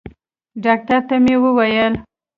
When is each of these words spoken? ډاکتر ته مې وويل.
ډاکتر 0.63 0.99
ته 1.07 1.15
مې 1.23 1.35
وويل. 1.43 1.93